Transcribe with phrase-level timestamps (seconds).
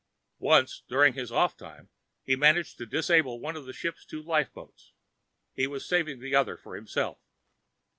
[0.39, 1.89] Once, during his off time,
[2.23, 4.93] he managed to disable one of the ship's two lifeboats.
[5.53, 7.19] He was saving the other for himself.